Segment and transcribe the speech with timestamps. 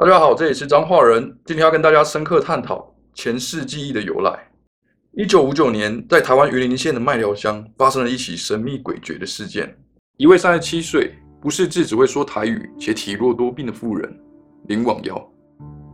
[0.00, 4.32] 大家好，这里是张化人，今天要跟大家深刻探讨前世记忆的由来。
[5.12, 9.76] 一九五九年，在台湾云林县的麦寮乡发生了一起神秘诡谲的事件。
[10.16, 14.10] 一位三十七岁、不识字、只会说台语且体弱多病的妇人
[14.68, 15.22] 林广瑶，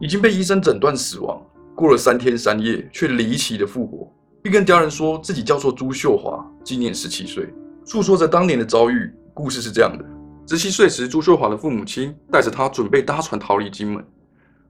[0.00, 1.42] 已经被医生诊断死亡。
[1.74, 4.08] 过了三天三夜，却离奇的复活，
[4.40, 7.52] 并跟家人说自己叫做朱秀华，今年十七岁，
[7.84, 9.12] 诉说着当年的遭遇。
[9.34, 10.04] 故事是这样的。
[10.48, 14.04] 十七岁时，朱秀华的父母亲带着他准备搭船逃离金门，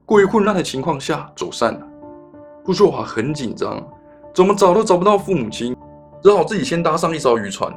[0.07, 1.87] 过于混乱的情况下走散了。
[2.65, 3.87] 朱秀华很紧张，
[4.33, 5.77] 怎么找都找不到父母亲，
[6.23, 7.71] 只好自己先搭上一艘渔船。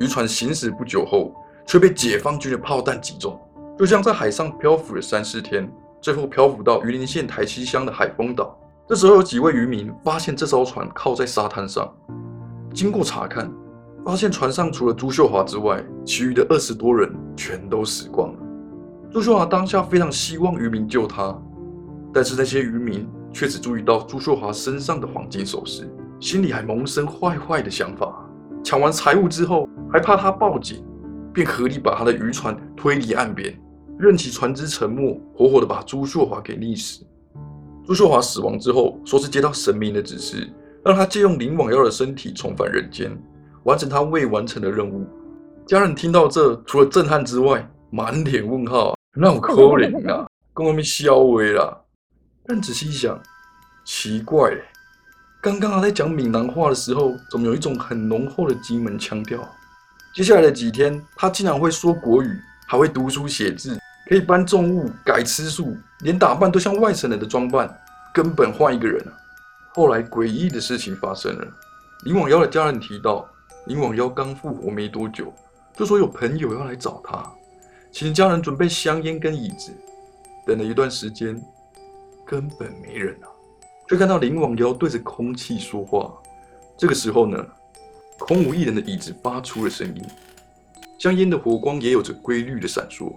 [0.00, 1.34] 渔船行驶不久后，
[1.66, 3.38] 却被解放军的炮弹击中，
[3.78, 8.58] 就像在海上漂浮了三四天，最后漂浮到榆林县台西乡的海丰岛。
[8.88, 11.94] 这时候，有几位渔民发现这艘船靠在沙滩上，
[12.72, 13.52] 经过查看。
[14.04, 18.38] 发现船上除了朱秀华之外，其余的二十多人全都死光了。
[19.10, 21.36] 朱秀华当下非常希望渔民救他，
[22.12, 28.26] 但是那些渔民却只注意到朱秀华身上的黄金首饰，心里还萌生坏坏的想法。
[28.64, 30.84] 抢完财物之后，还怕他报警，
[31.32, 33.58] 便合力把他的渔船推离岸边，
[33.98, 37.04] 任其船只沉没，活活的把朱秀华给溺死。
[37.84, 40.48] 朱秀华死亡之后，说是接到神明的指示，
[40.84, 43.10] 让他借用林网妖的身体重返人间。
[43.64, 45.06] 完成他未完成的任务，
[45.72, 48.94] 家人听到这，除了震撼之外，满脸问号。
[49.16, 51.86] 那我可怜啊， 跟我们消微了。
[52.44, 53.18] 但仔细一想，
[53.82, 54.52] 奇怪，
[55.40, 59.40] 刚刚他在讲闽南话的时候，怎么有一种很浓厚的金门腔调？
[60.14, 67.74] 接下来的几天，他竟然会说国语，还会读书写字，可以搬重物、改吃素，连打扮都像外省人的装扮，
[68.12, 69.12] 根本换一个人啊！
[69.72, 71.46] 后来诡异的事情发生了，
[72.04, 73.26] 林网妖的家人提到。
[73.66, 75.32] 林网妖刚复活没多久，
[75.74, 77.32] 就说有朋友要来找他，
[77.90, 79.72] 请家人准备香烟跟椅子。
[80.44, 81.40] 等了一段时间，
[82.26, 83.28] 根本没人啊，
[83.88, 86.12] 却看到林网妖对着空气说话。
[86.76, 87.46] 这个时候呢，
[88.18, 90.02] 空无一人的椅子发出了声音，
[90.98, 93.14] 香烟的火光也有着规律的闪烁，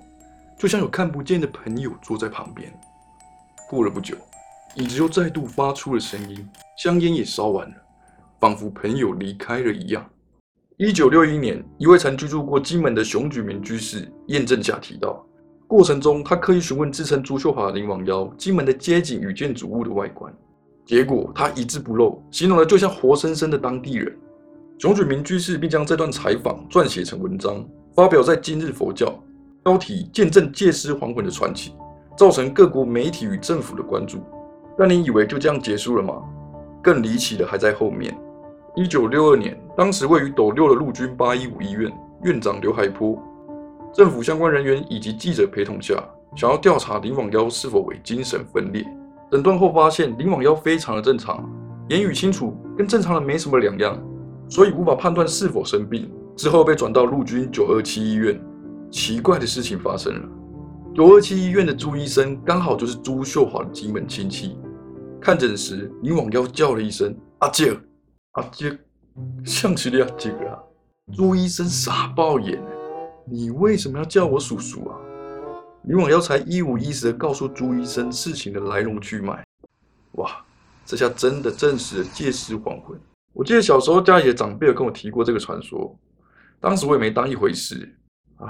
[0.58, 2.72] 就像有看不见的朋友坐在旁边。
[3.68, 4.16] 过了不久，
[4.76, 7.76] 椅子又再度发出了声音，香烟也烧完了，
[8.40, 10.08] 仿佛朋友离开了一样。
[10.78, 15.26] 一九六一年，一位曾居住过金门的熊举民居士验证下提到，
[15.68, 20.34] 过程中他刻意询问自称朱秀华的林王妖金门的街景与建筑物的外观，
[20.86, 24.14] 结果他一字不漏，形容的就像活生生的当地人。
[24.78, 27.66] 熊举民居士并将这段采访撰写成文章，
[27.96, 29.06] 发表在《今日佛教》，
[29.64, 31.74] 标题见证借尸还魂的传奇，
[32.18, 34.22] 造成各国媒体与政府的关注。
[34.78, 36.22] 但你以为就这样结束了吗？
[36.84, 38.14] 更离奇的还在后面。
[38.76, 41.92] 一九六二年，当时位于斗六的陆军八一五医院
[42.24, 43.22] 院长刘海波，
[43.94, 46.02] 政府相关人员以及记者陪同下，
[46.38, 48.86] 想要调查林网妖是否为精神分裂。
[49.30, 51.50] 诊断后发现林网妖非常的正常，
[51.90, 54.02] 言语清楚，跟正常人没什么两样，
[54.48, 56.10] 所以无法判断是否生病。
[56.38, 58.40] 之后被转到陆军九二七医院。
[58.92, 60.30] 奇怪的事情发生了，
[60.94, 64.58] 九二七医院的朱医生刚好就是朱秀华的金门亲戚。
[65.20, 67.78] 看诊时，林网妖叫了一声“阿姐”。
[68.34, 68.78] 阿杰，
[69.46, 70.60] 像是你阿杰啊！
[71.16, 72.62] 朱医生傻爆眼，
[73.26, 74.98] 你为什么要叫我叔叔啊？
[75.84, 79.46] 林网妖才一五一十的告诉朱医生事情的来龙去脉。
[80.14, 80.44] 哇，
[80.86, 83.00] 这下真的证实了借尸还魂。
[83.34, 85.96] 我记得小时候家里的长辈有跟我提过这个传说，
[86.60, 87.96] 当时我也没当一回事
[88.38, 88.50] 啊。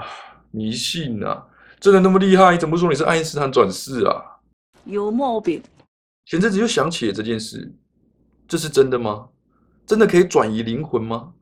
[0.50, 1.46] 迷信啊，
[1.78, 2.52] 真的那么厉害？
[2.52, 4.40] 你怎么说你是爱因斯坦转世啊？
[4.84, 5.62] 有毛病。
[6.24, 7.70] 前阵子又想起了这件事，
[8.48, 9.28] 这是真的吗？
[9.86, 11.32] 真的可以转移灵魂吗？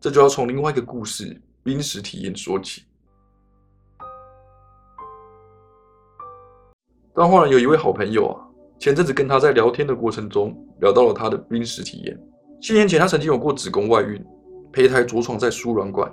[0.00, 2.82] 这就要从另外一个故事——濒死体验说起。
[7.14, 8.42] 当画人有一位好朋友啊，
[8.80, 12.20] 前阵子跟他在聊天的过程中，聊到了他的濒死体验。
[12.60, 14.22] 七年前，他曾经有过子宫外孕，
[14.72, 16.12] 胚胎着床在输卵管，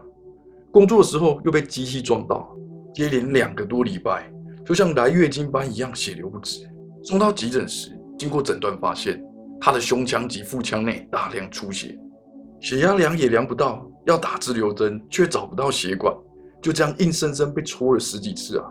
[0.71, 2.55] 工作的时候又被机器撞到，
[2.93, 4.31] 接连两个多礼拜，
[4.63, 6.69] 就像来月经般一样血流不止。
[7.03, 9.21] 送到急诊时，经过诊断发现。
[9.65, 11.97] 他的胸腔及腹腔内大量出血，
[12.59, 16.13] 血压量也量不到，要打支流针却找不到血管，
[16.61, 18.65] 就这样硬生生被戳了十几次啊！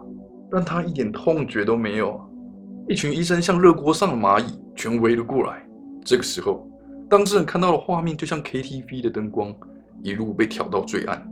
[0.51, 2.21] 但他一点痛觉都没有。
[2.87, 5.67] 一群医生像热锅上的蚂蚁，全围了过来。
[6.05, 6.69] 这个时候，
[7.09, 9.51] 当事人看到的画面就像 KTV 的灯光，
[10.03, 11.27] 一路被调到最暗。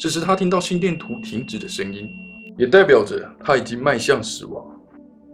[0.00, 2.08] 此时他听到心电图停止的声音，
[2.56, 4.64] 也代表着他已经迈向死亡。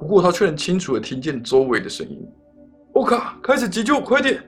[0.01, 2.19] 不过他却能清楚地听见周围的声音。
[2.95, 3.35] 我靠！
[3.43, 4.43] 开始急救，快点！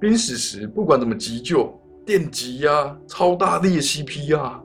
[0.00, 4.58] 濒死时不管怎么急救，电击呀、超大力的 CP 呀，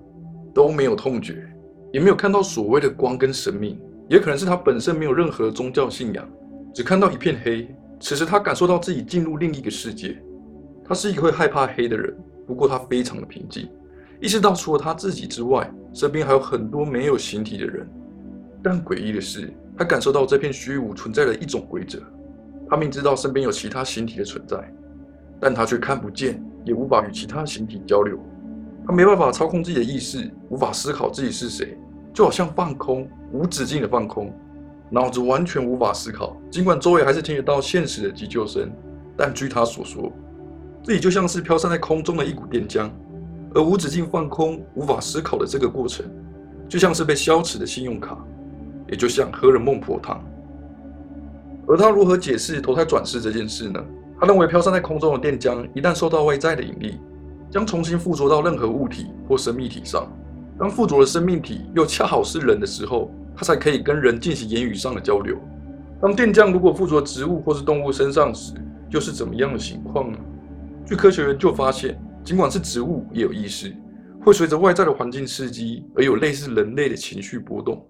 [0.53, 1.45] 都没有痛觉，
[1.91, 3.77] 也没有看到所谓的光跟生命，
[4.07, 6.25] 也可能是他本身没有任何宗教信仰，
[6.73, 7.67] 只看到一片黑。
[7.99, 10.17] 此时他感受到自己进入另一个世界。
[10.85, 12.15] 他是一个会害怕黑的人，
[12.47, 13.69] 不过他非常的平静，
[14.21, 17.85] 意识到除了他自己之外，身边还有很多没有形体的人。
[18.63, 21.99] 但诡异的是，他感受到这片虚无存在了一种规则。
[22.69, 24.57] 他明知道身边有其他形体的存在，
[25.39, 28.19] 但他却看不见，也无法与其他形体交流。
[28.85, 31.77] 他没办法操控自己的意识，无法思考自己是谁，
[32.13, 34.33] 就好像放空，无止境的放空，
[34.89, 36.37] 脑子完全无法思考。
[36.51, 38.71] 尽管周围还是听得到现实的急救声，
[39.17, 40.11] 但据他所说，
[40.83, 42.89] 自己就像是飘散在空中的一股电浆，
[43.53, 46.05] 而无止境放空、无法思考的这个过程，
[46.67, 48.17] 就像是被消磁的信用卡。
[48.91, 50.19] 也就像喝了孟婆汤，
[51.69, 53.79] 而他如何解释投胎转世这件事呢？
[54.19, 56.99] 他认为飘散在空中的电浆一旦受到外在的引力，
[57.51, 60.11] 将重新附着到任何物体或生命体上。
[60.57, 65.37] 当附着的生命体又恰好是人的时候，他才可以跟人进行言语上的交流。
[66.01, 68.55] 当电浆如果附着植物或是动物身上时，
[68.89, 70.17] 又是怎么样的情况呢？
[70.87, 73.71] 据科学研究发现，尽管是植物也有意识，
[74.25, 77.85] 会随着外在的环境刺激而有类似人类的情绪波动。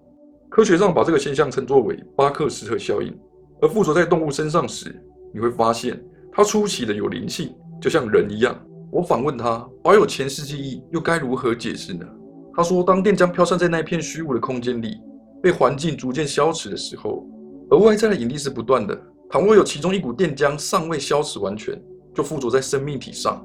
[0.50, 3.16] 科学上把这个现象称作为巴克斯特效应，
[3.62, 4.94] 而附着在动物身上时，
[5.32, 6.02] 你会发现
[6.32, 8.58] 它出奇的有灵性，就像人一样。
[8.90, 12.04] 我反问他，保有前世记忆又该如何解释呢？
[12.52, 14.98] 他说，当电浆飘散在那一片虚无的空间里，
[15.40, 17.24] 被环境逐渐消磁的时候，
[17.70, 19.00] 而外在的引力是不断的。
[19.30, 21.80] 倘若有其中一股电浆尚未消磁完全，
[22.12, 23.40] 就附着在生命体上，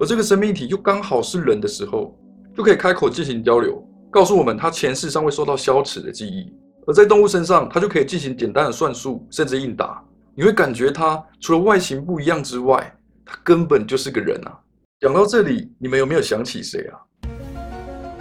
[0.00, 2.18] 而这个生命体又刚好是人的时候，
[2.56, 3.86] 就可以开口进行交流。
[4.10, 6.50] 告诉我们，他前世尚未受到消磁的记忆，
[6.88, 10.02] 而在动物身上，它就可以进行简单的算术，甚至应答。
[10.34, 12.90] 你会感觉它除了外形不一样之外，
[13.26, 14.58] 它根本就是个人啊！
[15.00, 16.96] 讲到这里，你们有没有想起谁啊？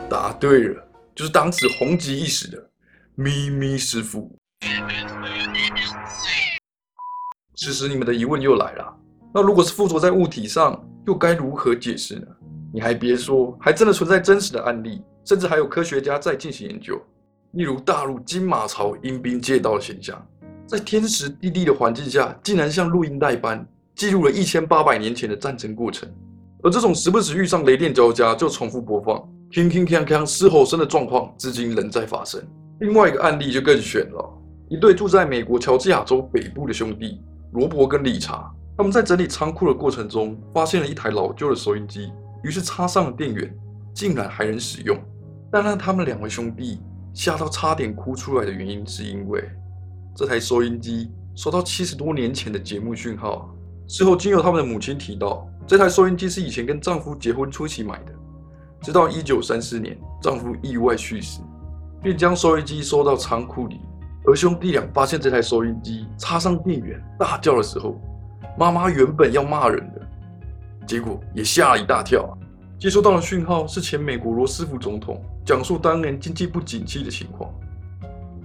[0.10, 0.86] 答对了，
[1.16, 2.70] 就是当时红极一时的
[3.16, 4.30] 咪咪师傅。
[7.56, 8.98] 此时，你们的疑问又来了：
[9.34, 12.28] 那如果是附着在物体上，又该如何解释呢？
[12.74, 15.02] 你还别说，还真的存在真实的案例。
[15.24, 17.02] 甚至还有科学家在进行研究，
[17.52, 20.24] 例如大陆金马槽阴兵借道的现象，
[20.66, 23.66] 在天时地利的环境下，竟然像录音带般
[23.96, 26.08] 记录了一千八百年前的战争过程。
[26.64, 29.18] 而这种时不时遇上雷电交加就重复播放、
[29.52, 32.42] 铿铿锵锵嘶吼声的状况，至今仍在发生。
[32.80, 37.22] 另外一个案例就更悬了：一对住在美国乔治亚州北部的兄弟
[37.54, 42.12] 罗伯跟理查，他们在整理仓库的过程中，发现了一台老旧的收音机，
[42.44, 43.52] 于是插上了电源，
[43.94, 44.98] 竟然还能使用。
[45.52, 46.80] 但让他们两位兄弟
[47.18, 49.44] 吓到差点哭出来的原因，是因为
[50.16, 53.52] 这台收音机收到七十多年前的节目讯号。
[53.88, 58.12] 事后，经由他们的母亲提到，这台收音机是以前跟丈夫结婚初期买的，
[58.84, 61.42] 直到一九三四年丈夫意外去世，
[62.04, 63.80] 便将收音机收到仓库里。
[64.28, 68.00] 而兄弟俩发现这台收音机插上电源，大叫的时候，
[68.60, 70.08] 妈妈原本要骂人的，
[70.86, 72.37] 结果也吓了一大跳。
[72.80, 77.52] 接收到的讯号是前美国罗斯福总统讲述当年经济不景气的情况。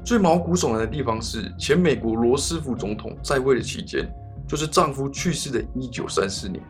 [0.03, 4.11] 最毛骨悚然的地方是，前美国罗斯福总统在位的期间，
[4.49, 6.63] 就是丈夫去世的一九三四年，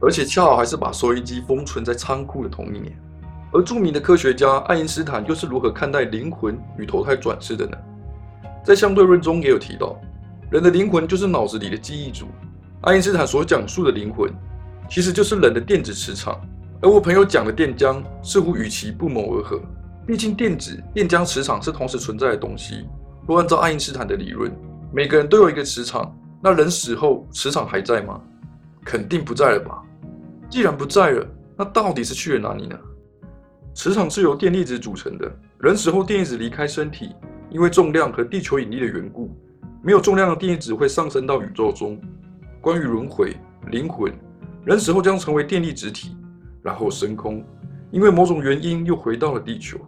[0.00, 2.96] 而且恰好还是把收音机封存在仓库的同一年。
[3.52, 7.76] 而著名的科学家爱因斯坦又是如何看待灵魂与投胎转世的呢？
[8.64, 10.00] 在相对论中也有提到，
[10.52, 12.26] 人的灵魂就是脑子里的记忆组。
[12.82, 14.32] 爱因斯坦所讲述的灵魂，
[14.88, 16.40] 其实就是人的电子磁场。
[16.80, 19.60] 而我朋友讲的电浆似乎与其不谋而合，
[20.06, 22.86] 毕竟电子、电浆磁场是同时存在的东西。
[23.26, 24.52] 若按照爱因斯坦的理论，
[24.92, 28.20] 每个人都有一个磁场，那人死后磁场还在吗？
[28.84, 29.82] 肯定不在了吧？
[30.48, 32.78] 既然不在了，那到底是去了哪里呢？
[33.74, 37.10] 磁场是由电粒子组成的，人死后电粒子离开身体，
[37.50, 39.36] 因为重量和地球引力的缘故，
[39.82, 42.00] 没有重量的电粒子会上升到宇宙中。
[42.60, 43.36] 关于轮回、
[43.70, 44.12] 灵魂，
[44.64, 46.16] 人死后将成为电粒子体。
[46.68, 47.42] 然后升空，
[47.90, 49.78] 因为某种原因又回到了地球，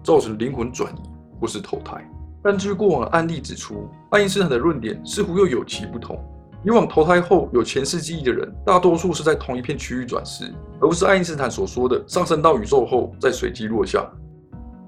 [0.00, 1.00] 造成灵魂转移
[1.40, 2.08] 或是投胎。
[2.40, 6.16] 但据过往案例指出，爱因斯坦的论点似乎又有其不同。
[6.64, 10.44] 以往投胎后有前世记忆的人，大多数是在同一片区域转世，
[10.80, 14.08] 而不是爱因斯坦所说的上升到宇宙后再随机落下。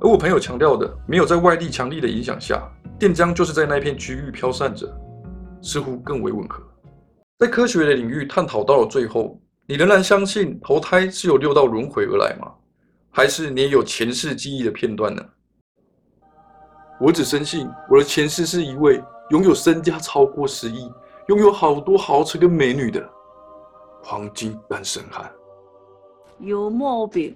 [0.00, 2.62] 而我朋友强调的，没有在外力强力的影响下，
[3.00, 4.86] 电浆就是在那片区域飘散着，
[5.60, 6.62] 似乎更为吻合。
[7.40, 9.36] 在科学的领域探讨到了最后。
[9.70, 12.52] 你仍然相信投胎是有六道轮回而来吗？
[13.08, 15.24] 还是你也有前世记忆的片段呢？
[17.00, 19.00] 我只深信我的前世是一位
[19.30, 20.90] 拥有身家超过十亿、
[21.28, 23.08] 拥有好多豪车跟美女的
[24.02, 25.30] 黄金单身汉。
[26.40, 27.32] 有毛病。